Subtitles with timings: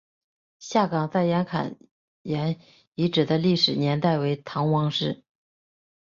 [0.57, 1.77] 下岗再南坎
[2.23, 2.59] 沿
[2.95, 5.23] 遗址的历史年代为唐汪式。